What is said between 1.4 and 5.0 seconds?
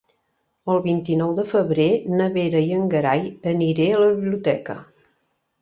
de febrer na Vera i en Gerai aniré a la biblioteca.